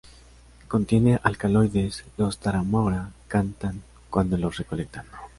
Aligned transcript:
Contiene 0.67 1.19
alcaloides, 1.21 2.03
los 2.17 2.39
Tarahumara 2.39 3.11
cantan 3.27 3.83
cuando 4.09 4.35
los 4.35 4.57
recolectan. 4.57 5.05